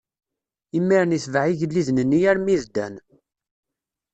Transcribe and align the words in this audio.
Imiren 0.77 1.15
itbeɛ 1.17 1.45
igelliden-nni 1.47 2.19
armi 2.31 2.55
d 2.61 2.65
Dan. 2.75 2.95